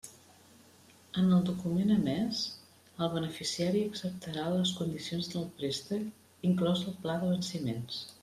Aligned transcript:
En 1.23 1.27
el 1.39 1.43
document 1.49 1.91
emés 1.95 2.39
el 3.07 3.11
beneficiari 3.17 3.83
acceptarà 3.89 4.47
les 4.55 4.71
condicions 4.79 5.29
del 5.35 5.47
préstec, 5.59 6.09
inclòs 6.53 6.83
el 6.93 6.97
pla 7.05 7.19
de 7.25 7.33
venciments. 7.37 8.01